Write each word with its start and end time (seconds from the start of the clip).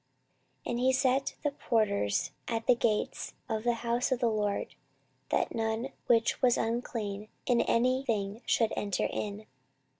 14:023:019 0.65 0.71
And 0.71 0.79
he 0.79 0.93
set 0.93 1.35
the 1.43 1.51
porters 1.51 2.31
at 2.47 2.65
the 2.65 2.73
gates 2.73 3.35
of 3.47 3.63
the 3.63 3.75
house 3.85 4.11
of 4.11 4.17
the 4.19 4.29
LORD, 4.31 4.73
that 5.29 5.53
none 5.53 5.89
which 6.07 6.41
was 6.41 6.57
unclean 6.57 7.27
in 7.45 7.61
any 7.61 8.03
thing 8.03 8.41
should 8.47 8.73
enter 8.75 9.07
in. 9.11 9.45